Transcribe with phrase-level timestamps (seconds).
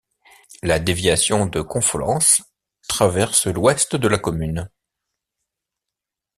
[0.63, 2.41] La déviation de Confolens
[2.87, 4.67] traverse l'ouest de la commune.